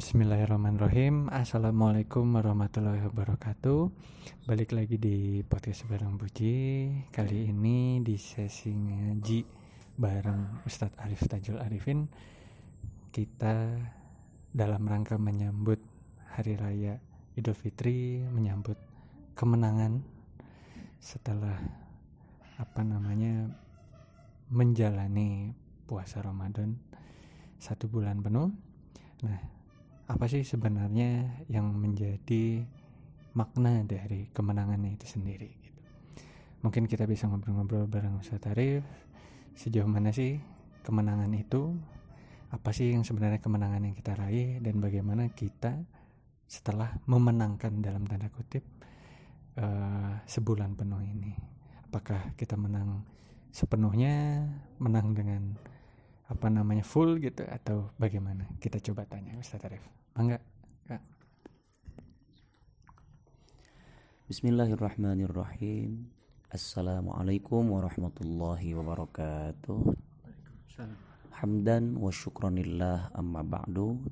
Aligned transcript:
Bismillahirrahmanirrahim. 0.00 1.28
Assalamualaikum 1.28 2.24
warahmatullahi 2.32 3.04
wabarakatuh. 3.04 3.92
Balik 4.48 4.72
lagi 4.72 4.96
di 4.96 5.44
podcast 5.44 5.84
bareng 5.84 6.16
Puji. 6.16 6.56
Kali 7.12 7.52
ini 7.52 8.00
di 8.00 8.16
sesi 8.16 8.72
ngaji 8.72 9.44
bareng 10.00 10.64
Ustadz 10.64 10.96
Arif 11.04 11.20
Tajul 11.28 11.60
Arifin. 11.60 12.08
Kita 13.12 13.76
dalam 14.48 14.88
rangka 14.88 15.20
menyambut 15.20 15.84
Hari 16.32 16.56
Raya 16.56 16.96
Idul 17.36 17.52
Fitri 17.52 18.24
Menyambut 18.24 18.80
kemenangan 19.36 20.00
Setelah 20.96 21.60
apa 22.56 22.80
namanya 22.88 23.52
menjalani 24.48 25.52
puasa 25.84 26.24
Ramadan 26.24 26.80
satu 27.60 27.84
bulan 27.92 28.24
penuh. 28.24 28.48
Nah, 29.28 29.59
apa 30.10 30.26
sih 30.26 30.42
sebenarnya 30.42 31.38
yang 31.46 31.70
menjadi 31.70 32.66
makna 33.38 33.86
dari 33.86 34.26
kemenangannya 34.34 34.98
itu 34.98 35.06
sendiri 35.06 35.50
gitu. 35.62 35.80
Mungkin 36.66 36.90
kita 36.90 37.06
bisa 37.06 37.30
ngobrol-ngobrol 37.30 37.86
bareng 37.86 38.18
Ustaz 38.18 38.42
Tarif 38.42 38.82
sejauh 39.54 39.86
mana 39.86 40.10
sih 40.10 40.42
kemenangan 40.82 41.30
itu? 41.38 41.78
Apa 42.50 42.74
sih 42.74 42.90
yang 42.90 43.06
sebenarnya 43.06 43.38
kemenangan 43.38 43.86
yang 43.86 43.94
kita 43.94 44.18
raih? 44.18 44.58
Dan 44.58 44.82
bagaimana 44.82 45.30
kita 45.30 45.78
setelah 46.50 46.90
memenangkan 47.06 47.78
dalam 47.78 48.02
tanda 48.10 48.26
kutip 48.34 48.66
uh, 49.62 50.18
sebulan 50.26 50.74
penuh 50.74 50.98
ini? 51.06 51.38
Apakah 51.86 52.34
kita 52.34 52.58
menang 52.58 53.06
sepenuhnya 53.54 54.42
menang 54.82 55.14
dengan 55.14 55.54
apa 56.26 56.50
namanya 56.50 56.82
full 56.82 57.22
gitu 57.22 57.46
atau 57.46 57.94
bagaimana? 57.94 58.50
Kita 58.58 58.82
coba 58.82 59.06
tanya 59.06 59.38
Ustaz 59.38 59.62
Arif 59.62 59.99
mangga 60.14 60.38
Kak. 60.90 61.02
Bismillahirrahmanirrahim. 64.26 66.10
Assalamualaikum 66.50 67.62
warahmatullahi 67.70 68.74
wabarakatuh. 68.74 69.94
Hamdan 71.38 71.94
wa 71.94 72.10
syukranillah 72.10 73.14
amma 73.14 73.46
ba'du. 73.46 74.02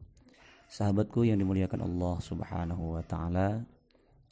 Sahabatku 0.70 1.26
yang 1.26 1.42
dimuliakan 1.42 1.82
Allah 1.82 2.14
subhanahu 2.22 2.94
wa 2.94 3.02
ta'ala 3.02 3.66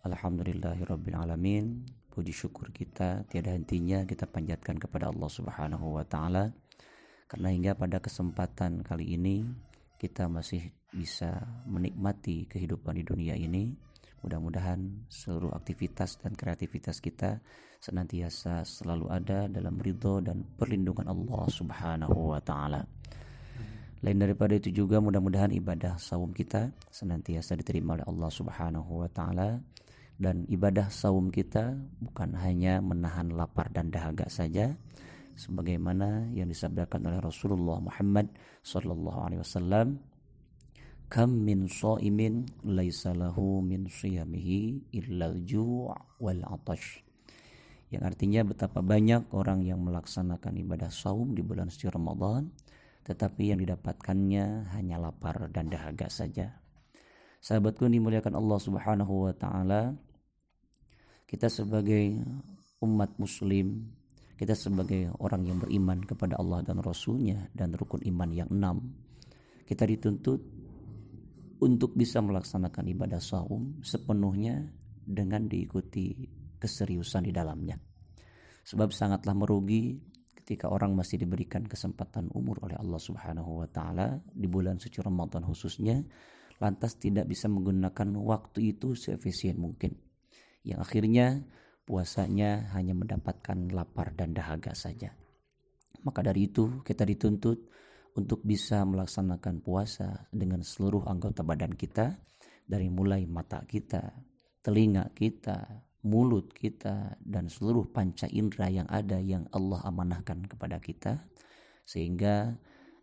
Alhamdulillahirabbil 0.06 1.18
alamin. 1.18 1.82
Puji 2.14 2.30
syukur 2.30 2.70
kita 2.70 3.26
tiada 3.26 3.52
hentinya 3.52 4.06
kita 4.06 4.30
panjatkan 4.30 4.78
kepada 4.78 5.10
Allah 5.10 5.28
subhanahu 5.28 5.98
wa 5.98 6.06
ta'ala. 6.06 6.54
Karena 7.26 7.50
hingga 7.50 7.74
pada 7.74 7.98
kesempatan 7.98 8.86
kali 8.86 9.18
ini 9.18 9.42
kita 9.98 10.30
masih 10.30 10.70
bisa 10.96 11.44
menikmati 11.68 12.48
kehidupan 12.48 12.96
di 12.96 13.04
dunia 13.04 13.36
ini. 13.36 13.76
Mudah-mudahan 14.24 15.06
seluruh 15.12 15.52
aktivitas 15.52 16.16
dan 16.18 16.32
kreativitas 16.32 17.04
kita 17.04 17.38
senantiasa 17.78 18.64
selalu 18.64 19.12
ada 19.12 19.46
dalam 19.46 19.76
ridho 19.76 20.24
dan 20.24 20.40
perlindungan 20.56 21.06
Allah 21.06 21.44
Subhanahu 21.52 22.32
wa 22.32 22.40
taala. 22.40 22.80
Lain 24.00 24.18
daripada 24.18 24.56
itu 24.56 24.72
juga 24.72 24.98
mudah-mudahan 25.04 25.52
ibadah 25.52 26.00
saum 26.00 26.32
kita 26.32 26.72
senantiasa 26.88 27.54
diterima 27.60 28.00
oleh 28.00 28.06
Allah 28.08 28.30
Subhanahu 28.32 29.04
wa 29.04 29.08
taala 29.12 29.60
dan 30.16 30.48
ibadah 30.48 30.88
saum 30.88 31.28
kita 31.28 31.76
bukan 32.00 32.32
hanya 32.40 32.80
menahan 32.80 33.28
lapar 33.28 33.68
dan 33.68 33.92
dahaga 33.92 34.24
saja 34.32 34.72
sebagaimana 35.36 36.32
yang 36.32 36.48
disabdakan 36.48 37.12
oleh 37.12 37.20
Rasulullah 37.20 37.76
Muhammad 37.84 38.32
sallallahu 38.64 39.20
alaihi 39.28 39.40
wasallam 39.44 40.00
kam 41.06 41.46
min 41.46 41.70
shaimin 41.70 42.50
laisa 42.66 43.14
lahu 43.14 43.62
min 43.62 43.86
siyamihi 43.86 44.90
illal 44.90 45.38
ju' 45.46 45.94
wal 46.18 46.42
atash 46.42 47.02
yang 47.94 48.02
artinya 48.02 48.42
betapa 48.42 48.82
banyak 48.82 49.30
orang 49.30 49.62
yang 49.62 49.78
melaksanakan 49.86 50.58
ibadah 50.58 50.90
saum 50.90 51.38
di 51.38 51.46
bulan 51.46 51.70
suci 51.70 51.86
Ramadan 51.86 52.50
tetapi 53.06 53.54
yang 53.54 53.62
didapatkannya 53.62 54.74
hanya 54.74 54.98
lapar 54.98 55.46
dan 55.54 55.70
dahaga 55.70 56.10
saja. 56.10 56.58
Sahabatku 57.38 57.86
dimuliakan 57.86 58.34
Allah 58.34 58.58
Subhanahu 58.58 59.30
wa 59.30 59.34
taala, 59.38 59.94
kita 61.30 61.46
sebagai 61.46 62.18
umat 62.82 63.14
muslim 63.18 63.94
kita 64.36 64.52
sebagai 64.52 65.08
orang 65.16 65.48
yang 65.48 65.58
beriman 65.58 66.04
kepada 66.04 66.36
Allah 66.36 66.60
dan 66.60 66.84
Rasulnya 66.84 67.48
dan 67.56 67.72
rukun 67.72 68.04
iman 68.04 68.30
yang 68.30 68.52
enam 68.52 68.92
kita 69.64 69.88
dituntut 69.88 70.44
untuk 71.62 71.96
bisa 71.96 72.20
melaksanakan 72.20 72.84
ibadah 72.92 73.22
saum 73.22 73.80
sepenuhnya 73.80 74.66
dengan 75.06 75.46
diikuti 75.46 76.26
keseriusan 76.58 77.28
di 77.28 77.32
dalamnya 77.32 77.78
sebab 78.66 78.90
sangatlah 78.90 79.32
merugi 79.32 79.96
ketika 80.42 80.70
orang 80.70 80.94
masih 80.94 81.22
diberikan 81.22 81.66
kesempatan 81.66 82.30
umur 82.34 82.62
oleh 82.62 82.78
Allah 82.78 82.98
Subhanahu 82.98 83.62
wa 83.62 83.68
taala 83.70 84.18
di 84.26 84.46
bulan 84.50 84.78
suci 84.78 84.98
Ramadan 85.02 85.46
khususnya 85.46 86.02
lantas 86.58 86.96
tidak 86.98 87.28
bisa 87.30 87.46
menggunakan 87.46 88.16
waktu 88.18 88.74
itu 88.74 88.96
seefisien 88.98 89.58
mungkin 89.60 89.94
yang 90.66 90.82
akhirnya 90.82 91.46
puasanya 91.86 92.74
hanya 92.74 92.92
mendapatkan 92.98 93.70
lapar 93.70 94.12
dan 94.18 94.34
dahaga 94.34 94.74
saja. 94.74 95.14
Maka 96.02 96.26
dari 96.26 96.50
itu 96.50 96.82
kita 96.82 97.06
dituntut 97.06 97.70
untuk 98.16 98.40
bisa 98.42 98.80
melaksanakan 98.88 99.60
puasa 99.60 100.26
dengan 100.32 100.64
seluruh 100.64 101.04
anggota 101.04 101.44
badan 101.44 101.76
kita 101.76 102.16
dari 102.64 102.88
mulai 102.88 103.28
mata 103.28 103.62
kita, 103.68 104.02
telinga 104.64 105.12
kita, 105.12 105.86
mulut 106.06 106.50
kita 106.56 107.20
dan 107.20 107.52
seluruh 107.52 107.92
panca 107.92 108.24
indera 108.32 108.72
yang 108.72 108.88
ada 108.88 109.20
yang 109.20 109.44
Allah 109.52 109.84
amanahkan 109.84 110.48
kepada 110.48 110.80
kita 110.80 111.28
sehingga 111.84 112.56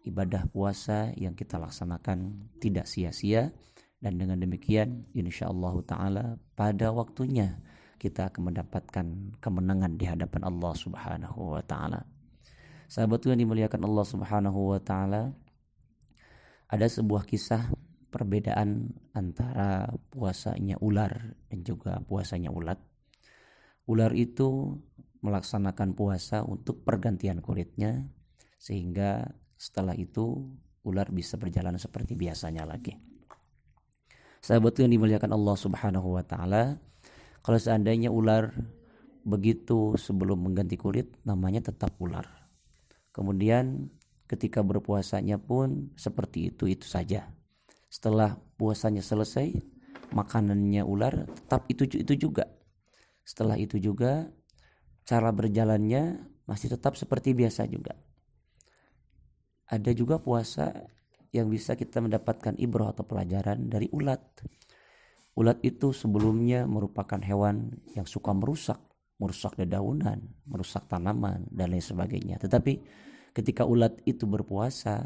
ibadah 0.04 0.48
puasa 0.52 1.12
yang 1.16 1.38
kita 1.38 1.60
laksanakan 1.62 2.52
tidak 2.60 2.88
sia-sia 2.88 3.52
dan 4.00 4.20
dengan 4.20 4.40
demikian 4.40 5.08
insya 5.16 5.48
Allah 5.48 5.76
taala 5.88 6.26
pada 6.56 6.92
waktunya 6.92 7.60
kita 8.00 8.28
akan 8.28 8.52
mendapatkan 8.52 9.08
kemenangan 9.40 9.96
di 9.96 10.04
hadapan 10.04 10.44
Allah 10.44 10.74
Subhanahu 10.76 11.56
wa 11.56 11.64
taala. 11.64 12.04
Sahabat 12.94 13.26
yang 13.26 13.42
dimuliakan 13.42 13.90
Allah 13.90 14.06
Subhanahu 14.06 14.70
wa 14.70 14.78
taala, 14.78 15.34
ada 16.70 16.86
sebuah 16.86 17.26
kisah 17.26 17.74
perbedaan 18.14 18.94
antara 19.18 19.90
puasanya 20.14 20.78
ular 20.78 21.34
dan 21.50 21.66
juga 21.66 21.98
puasanya 22.06 22.54
ulat. 22.54 22.78
Ular 23.90 24.14
itu 24.14 24.78
melaksanakan 25.26 25.98
puasa 25.98 26.46
untuk 26.46 26.86
pergantian 26.86 27.42
kulitnya 27.42 28.14
sehingga 28.62 29.26
setelah 29.58 29.98
itu 29.98 30.54
ular 30.86 31.10
bisa 31.10 31.42
berjalan 31.42 31.82
seperti 31.82 32.14
biasanya 32.14 32.62
lagi. 32.62 32.94
Sahabat 34.38 34.78
yang 34.86 34.94
dimuliakan 34.94 35.34
Allah 35.34 35.58
Subhanahu 35.58 36.14
wa 36.14 36.22
taala, 36.22 36.78
kalau 37.42 37.58
seandainya 37.58 38.14
ular 38.14 38.54
begitu 39.26 39.98
sebelum 39.98 40.46
mengganti 40.46 40.78
kulit 40.78 41.10
namanya 41.26 41.74
tetap 41.74 41.98
ular. 41.98 42.43
Kemudian 43.14 43.94
ketika 44.26 44.66
berpuasanya 44.66 45.38
pun 45.38 45.94
seperti 45.94 46.50
itu 46.50 46.66
itu 46.66 46.90
saja. 46.90 47.30
Setelah 47.94 48.34
puasanya 48.58 49.06
selesai, 49.06 49.54
makanannya 50.18 50.82
ular 50.82 51.30
tetap 51.30 51.70
itu 51.70 51.86
itu 51.86 52.14
juga. 52.18 52.50
Setelah 53.22 53.62
itu 53.62 53.78
juga 53.78 54.34
cara 55.06 55.30
berjalannya 55.30 56.26
masih 56.50 56.74
tetap 56.74 56.98
seperti 56.98 57.38
biasa 57.38 57.70
juga. 57.70 57.94
Ada 59.70 59.94
juga 59.94 60.18
puasa 60.18 60.74
yang 61.34 61.50
bisa 61.50 61.74
kita 61.74 62.02
mendapatkan 62.02 62.54
ibrah 62.62 62.94
atau 62.94 63.06
pelajaran 63.06 63.70
dari 63.70 63.90
ulat. 63.90 64.22
Ulat 65.34 65.62
itu 65.66 65.90
sebelumnya 65.94 66.70
merupakan 66.70 67.18
hewan 67.18 67.74
yang 67.98 68.06
suka 68.06 68.38
merusak, 68.38 68.78
merusak 69.24 69.56
dedaunan, 69.56 70.20
merusak 70.44 70.84
tanaman 70.92 71.48
dan 71.48 71.72
lain 71.72 71.80
sebagainya. 71.80 72.36
Tetapi 72.44 72.74
ketika 73.32 73.64
ulat 73.64 74.04
itu 74.04 74.28
berpuasa 74.28 75.00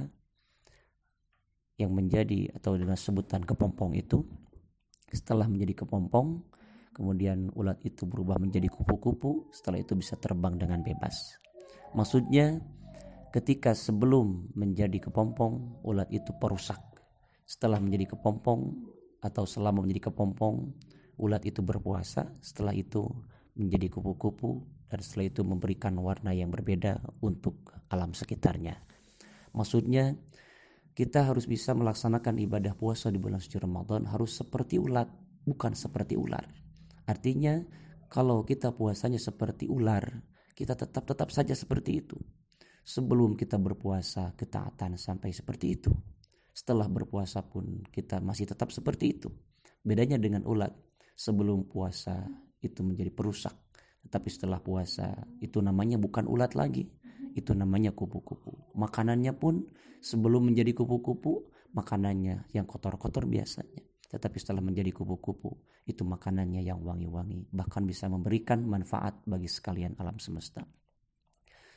yang 1.77 1.93
menjadi 1.93 2.57
atau 2.57 2.73
dengan 2.73 2.97
sebutan 2.97 3.45
kepompong 3.45 3.93
itu 3.93 4.25
setelah 5.13 5.45
menjadi 5.45 5.85
kepompong 5.85 6.41
kemudian 6.97 7.53
ulat 7.53 7.77
itu 7.85 8.09
berubah 8.09 8.41
menjadi 8.41 8.73
kupu-kupu 8.73 9.53
setelah 9.53 9.77
itu 9.77 9.93
bisa 9.93 10.17
terbang 10.17 10.57
dengan 10.57 10.81
bebas. 10.81 11.37
Maksudnya 11.93 12.57
ketika 13.29 13.77
sebelum 13.77 14.49
menjadi 14.57 14.97
kepompong 14.97 15.85
ulat 15.85 16.09
itu 16.09 16.33
perusak. 16.41 16.81
Setelah 17.45 17.77
menjadi 17.79 18.17
kepompong 18.17 18.75
atau 19.21 19.45
selama 19.45 19.85
menjadi 19.85 20.11
kepompong 20.11 20.73
ulat 21.21 21.45
itu 21.45 21.61
berpuasa 21.61 22.33
setelah 22.41 22.73
itu 22.73 23.05
menjadi 23.57 23.89
kupu-kupu 23.91 24.63
dan 24.87 25.03
setelah 25.03 25.27
itu 25.27 25.41
memberikan 25.43 25.97
warna 25.99 26.31
yang 26.31 26.53
berbeda 26.53 27.01
untuk 27.25 27.73
alam 27.91 28.13
sekitarnya 28.13 28.77
maksudnya 29.51 30.15
kita 30.97 31.29
harus 31.29 31.45
bisa 31.45 31.77
melaksanakan 31.77 32.41
ibadah 32.41 32.73
puasa 32.73 33.13
di 33.13 33.21
bulan 33.21 33.37
suci 33.37 33.61
Ramadan 33.61 34.09
harus 34.09 34.33
seperti 34.33 34.81
ulat, 34.81 35.05
bukan 35.45 35.77
seperti 35.77 36.17
ular. 36.17 36.41
Artinya, 37.05 37.61
kalau 38.09 38.41
kita 38.41 38.73
puasanya 38.73 39.21
seperti 39.21 39.69
ular, 39.69 40.01
kita 40.57 40.73
tetap 40.73 41.05
tetap 41.05 41.29
saja 41.29 41.53
seperti 41.53 42.01
itu. 42.01 42.17
Sebelum 42.81 43.37
kita 43.37 43.61
berpuasa, 43.61 44.33
ketaatan 44.33 44.97
sampai 44.97 45.29
seperti 45.29 45.77
itu. 45.77 45.93
Setelah 46.49 46.89
berpuasa 46.89 47.45
pun 47.45 47.85
kita 47.93 48.17
masih 48.17 48.49
tetap 48.49 48.73
seperti 48.73 49.21
itu. 49.21 49.29
Bedanya 49.85 50.17
dengan 50.17 50.49
ulat, 50.49 50.73
sebelum 51.13 51.69
puasa 51.69 52.25
itu 52.61 52.81
menjadi 52.81 53.13
perusak. 53.13 53.53
Tetapi 54.07 54.27
setelah 54.31 54.63
puasa 54.63 55.13
itu 55.43 55.59
namanya 55.59 55.99
bukan 55.99 56.25
ulat 56.25 56.55
lagi, 56.55 56.87
itu 57.35 57.51
namanya 57.51 57.91
kupu-kupu. 57.91 58.73
Makanannya 58.77 59.35
pun 59.35 59.67
sebelum 59.99 60.47
menjadi 60.47 60.71
kupu-kupu, 60.73 61.51
makanannya 61.75 62.47
yang 62.55 62.65
kotor-kotor 62.65 63.27
biasanya. 63.27 63.83
Tetapi 64.07 64.37
setelah 64.39 64.63
menjadi 64.63 64.95
kupu-kupu, 64.95 65.51
itu 65.83 66.03
makanannya 66.07 66.63
yang 66.63 66.79
wangi-wangi, 66.79 67.51
bahkan 67.51 67.83
bisa 67.83 68.07
memberikan 68.07 68.63
manfaat 68.63 69.19
bagi 69.27 69.51
sekalian 69.51 69.99
alam 69.99 70.15
semesta. 70.19 70.63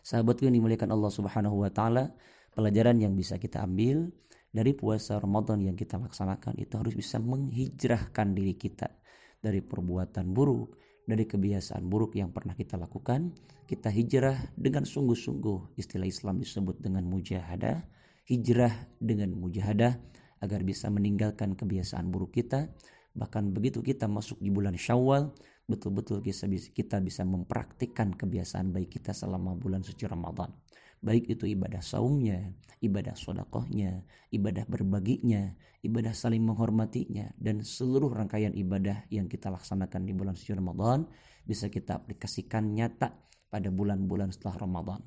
Sahabatku 0.00 0.46
yang 0.46 0.54
dimuliakan 0.54 0.94
Allah 0.94 1.12
Subhanahu 1.12 1.66
wa 1.66 1.70
taala, 1.74 2.14
pelajaran 2.54 3.02
yang 3.02 3.12
bisa 3.18 3.36
kita 3.36 3.66
ambil 3.66 4.08
dari 4.50 4.74
puasa 4.74 5.18
Ramadan 5.18 5.62
yang 5.62 5.78
kita 5.78 5.98
laksanakan 5.98 6.58
itu 6.58 6.74
harus 6.74 6.94
bisa 6.94 7.22
menghijrahkan 7.22 8.34
diri 8.34 8.58
kita 8.58 8.90
dari 9.40 9.64
perbuatan 9.64 10.30
buruk, 10.30 10.76
dari 11.08 11.24
kebiasaan 11.24 11.88
buruk 11.88 12.14
yang 12.14 12.30
pernah 12.30 12.52
kita 12.54 12.76
lakukan, 12.76 13.32
kita 13.66 13.88
hijrah 13.88 14.36
dengan 14.54 14.84
sungguh-sungguh. 14.84 15.74
Istilah 15.80 16.06
Islam 16.06 16.38
disebut 16.38 16.78
dengan 16.78 17.08
mujahadah, 17.08 17.82
hijrah 18.28 18.72
dengan 19.00 19.34
mujahadah 19.34 19.96
agar 20.40 20.60
bisa 20.62 20.92
meninggalkan 20.92 21.56
kebiasaan 21.56 22.12
buruk 22.12 22.36
kita. 22.36 22.68
Bahkan 23.16 23.50
begitu 23.50 23.82
kita 23.82 24.06
masuk 24.06 24.38
di 24.38 24.54
bulan 24.54 24.78
Syawal, 24.78 25.34
betul-betul 25.66 26.22
kita 26.22 27.02
bisa 27.02 27.22
mempraktikkan 27.26 28.14
kebiasaan 28.14 28.70
baik 28.70 29.00
kita 29.00 29.10
selama 29.10 29.58
bulan 29.58 29.82
suci 29.82 30.06
Ramadan 30.06 30.52
baik 31.00 31.32
itu 31.32 31.48
ibadah 31.48 31.80
saumnya, 31.80 32.52
ibadah 32.84 33.16
sodakohnya, 33.16 34.04
ibadah 34.32 34.68
berbaginya, 34.68 35.52
ibadah 35.80 36.12
saling 36.12 36.44
menghormatinya, 36.44 37.32
dan 37.40 37.64
seluruh 37.64 38.12
rangkaian 38.12 38.52
ibadah 38.52 39.08
yang 39.08 39.28
kita 39.28 39.48
laksanakan 39.48 40.04
di 40.04 40.12
bulan 40.12 40.36
suci 40.36 40.52
Ramadan 40.52 41.08
bisa 41.44 41.72
kita 41.72 42.00
aplikasikan 42.04 42.72
nyata 42.72 43.16
pada 43.48 43.68
bulan-bulan 43.72 44.32
setelah 44.32 44.60
Ramadan. 44.60 45.00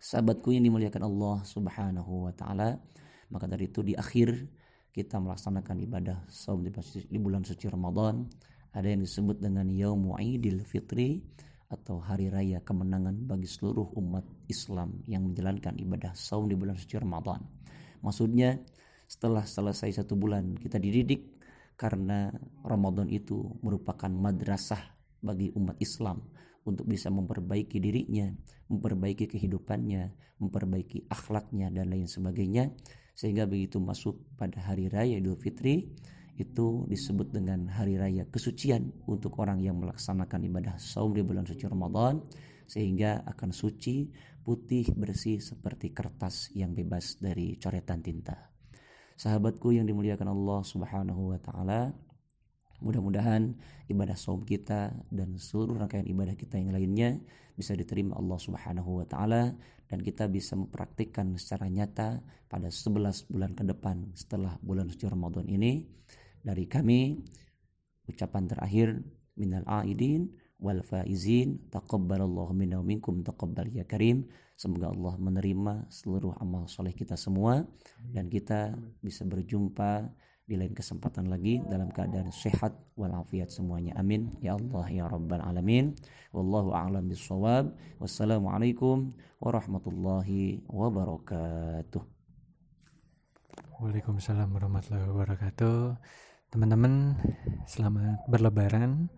Sahabatku 0.00 0.54
yang 0.54 0.64
dimuliakan 0.64 1.04
Allah 1.04 1.36
Subhanahu 1.44 2.30
wa 2.30 2.32
taala, 2.32 2.80
maka 3.28 3.44
dari 3.44 3.68
itu 3.68 3.84
di 3.84 3.92
akhir 3.92 4.32
kita 4.90 5.20
melaksanakan 5.20 5.76
ibadah 5.86 6.18
saum 6.26 6.64
di 6.64 7.18
bulan 7.20 7.44
suci 7.44 7.68
Ramadan, 7.68 8.26
ada 8.70 8.86
yang 8.86 9.02
disebut 9.02 9.42
dengan 9.42 9.66
Yaumul 9.66 10.18
Idul 10.22 10.62
Fitri 10.62 11.20
atau 11.70 12.02
hari 12.02 12.26
raya 12.26 12.58
kemenangan 12.66 13.14
bagi 13.30 13.46
seluruh 13.46 13.94
umat 13.94 14.26
Islam 14.50 15.06
yang 15.06 15.30
menjalankan 15.30 15.78
ibadah 15.78 16.18
saum 16.18 16.50
di 16.50 16.58
bulan 16.58 16.74
suci 16.74 16.98
Ramadan. 16.98 17.38
Maksudnya 18.02 18.58
setelah 19.06 19.46
selesai 19.46 20.02
satu 20.02 20.18
bulan 20.18 20.58
kita 20.58 20.82
dididik 20.82 21.38
karena 21.78 22.34
Ramadan 22.66 23.06
itu 23.06 23.38
merupakan 23.62 24.10
madrasah 24.10 24.82
bagi 25.22 25.54
umat 25.54 25.78
Islam 25.78 26.18
untuk 26.66 26.90
bisa 26.90 27.08
memperbaiki 27.08 27.78
dirinya, 27.78 28.28
memperbaiki 28.68 29.30
kehidupannya, 29.30 30.36
memperbaiki 30.42 31.06
akhlaknya 31.08 31.70
dan 31.70 31.88
lain 31.88 32.10
sebagainya 32.10 32.74
sehingga 33.14 33.46
begitu 33.46 33.78
masuk 33.78 34.16
pada 34.34 34.58
hari 34.64 34.88
raya 34.90 35.20
Idul 35.20 35.36
Fitri 35.36 35.92
itu 36.40 36.88
disebut 36.88 37.36
dengan 37.36 37.68
hari 37.68 38.00
raya 38.00 38.24
kesucian 38.24 38.88
untuk 39.04 39.36
orang 39.36 39.60
yang 39.60 39.76
melaksanakan 39.76 40.40
ibadah 40.48 40.80
saum 40.80 41.12
di 41.12 41.20
bulan 41.20 41.44
suci 41.44 41.68
Ramadan 41.68 42.24
sehingga 42.64 43.20
akan 43.28 43.52
suci, 43.52 44.08
putih, 44.40 44.88
bersih 44.96 45.42
seperti 45.42 45.92
kertas 45.92 46.48
yang 46.56 46.72
bebas 46.72 47.20
dari 47.20 47.60
coretan 47.60 48.00
tinta. 48.00 48.48
Sahabatku 49.20 49.76
yang 49.76 49.84
dimuliakan 49.84 50.32
Allah 50.32 50.60
Subhanahu 50.64 51.36
wa 51.36 51.38
taala, 51.42 51.92
mudah-mudahan 52.80 53.52
ibadah 53.92 54.16
saum 54.16 54.40
kita 54.40 54.96
dan 55.12 55.36
seluruh 55.36 55.76
rangkaian 55.76 56.08
ibadah 56.08 56.32
kita 56.38 56.56
yang 56.56 56.72
lainnya 56.72 57.20
bisa 57.52 57.76
diterima 57.76 58.16
Allah 58.16 58.40
Subhanahu 58.40 59.04
wa 59.04 59.04
taala 59.04 59.52
dan 59.90 59.98
kita 60.00 60.30
bisa 60.30 60.56
mempraktikkan 60.56 61.36
secara 61.36 61.68
nyata 61.68 62.24
pada 62.48 62.72
11 62.72 63.28
bulan 63.28 63.52
ke 63.52 63.66
depan 63.66 64.16
setelah 64.16 64.56
bulan 64.64 64.88
suci 64.88 65.04
Ramadan 65.04 65.44
ini 65.50 65.84
dari 66.40 66.64
kami 66.66 67.20
ucapan 68.08 68.44
terakhir 68.50 68.88
minal 69.38 69.64
aidin 69.68 70.32
wal 70.60 70.84
faizin 70.84 71.56
taqabbalallahu 71.72 72.52
minna 72.52 72.84
minkum 72.84 73.24
taqabbal 73.24 73.72
ya 73.72 73.88
karim. 73.88 74.28
Semoga 74.60 74.92
Allah 74.92 75.16
menerima 75.16 75.88
seluruh 75.88 76.36
amal 76.36 76.68
soleh 76.68 76.92
kita 76.92 77.16
semua 77.16 77.64
dan 78.12 78.28
kita 78.28 78.76
bisa 79.00 79.24
berjumpa 79.24 80.12
di 80.44 80.58
lain 80.58 80.76
kesempatan 80.76 81.30
lagi 81.32 81.62
dalam 81.64 81.88
keadaan 81.88 82.28
sehat 82.28 82.76
walafiat 82.98 83.48
semuanya. 83.48 83.96
Amin. 83.96 84.34
Ya 84.44 84.58
Allah 84.58 84.84
ya 84.92 85.04
rabbal 85.08 85.40
alamin. 85.40 85.96
Wallahu 86.36 86.76
a'lam 86.76 87.08
bissawab 87.08 87.72
wassalamualaikum 88.02 89.16
warahmatullahi 89.40 90.60
wabarakatuh 90.68 92.19
Waalaikumsalam 93.80 94.52
warahmatullahi 94.52 95.08
wabarakatuh. 95.08 95.96
Teman-teman 96.52 97.16
selamat 97.64 98.28
berlebaran. 98.28 99.08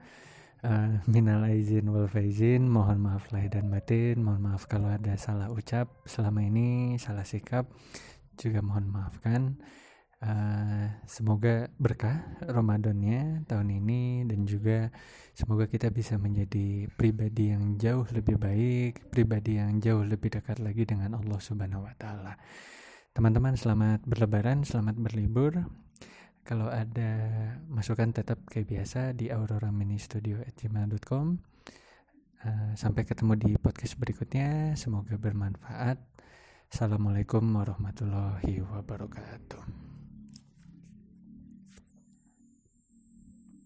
Uh, 0.63 1.03
minal 1.11 1.43
aizin 1.51 1.91
wal 1.91 2.07
faizin 2.07 2.71
mohon 2.71 3.03
maaf 3.03 3.27
lahir 3.35 3.51
dan 3.51 3.67
batin 3.67 4.23
mohon 4.23 4.39
maaf 4.39 4.71
kalau 4.71 4.87
ada 4.87 5.19
salah 5.19 5.51
ucap 5.51 5.91
selama 6.07 6.47
ini 6.47 6.95
salah 7.03 7.27
sikap 7.27 7.75
juga 8.39 8.63
mohon 8.63 8.87
maafkan. 8.87 9.59
Uh, 10.23 10.95
semoga 11.11 11.67
berkah 11.83 12.23
Ramadannya 12.47 13.43
tahun 13.51 13.83
ini 13.83 14.31
dan 14.31 14.47
juga 14.47 14.95
semoga 15.35 15.67
kita 15.67 15.91
bisa 15.91 16.23
menjadi 16.23 16.87
pribadi 16.95 17.51
yang 17.51 17.83
jauh 17.83 18.07
lebih 18.15 18.39
baik 18.39 19.11
pribadi 19.11 19.59
yang 19.59 19.83
jauh 19.83 20.07
lebih 20.07 20.31
dekat 20.39 20.63
lagi 20.63 20.87
dengan 20.87 21.19
Allah 21.19 21.43
Subhanahu 21.43 21.83
wa 21.83 21.95
taala 21.99 22.39
teman-teman 23.13 23.61
selamat 23.61 24.09
berlebaran 24.09 24.65
selamat 24.65 24.97
berlibur 24.97 25.69
kalau 26.49 26.73
ada 26.73 27.13
masukan 27.69 28.09
tetap 28.11 28.41
kayak 28.49 28.73
biasa 28.73 29.13
di 29.15 29.31
Aurora 29.31 29.71
Mini 29.71 30.01
Studio. 30.01 30.43
Uh, 32.43 32.75
sampai 32.75 33.07
ketemu 33.07 33.39
di 33.39 33.51
podcast 33.55 33.95
berikutnya. 33.95 34.75
Semoga 34.75 35.15
bermanfaat. 35.15 36.03
Assalamualaikum 36.67 37.47
warahmatullahi 37.47 38.59
wabarakatuh. 38.59 39.92